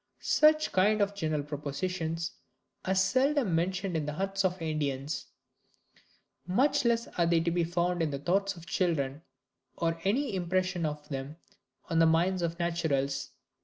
[0.21, 2.31] Such kind of general propositions
[2.85, 5.27] are seldom mentioned in the huts of Indians:
[6.47, 9.21] much less are they to be found in the thoughts of children,
[9.77, 11.37] or any impressions of them
[11.87, 13.29] on the minds of naturals.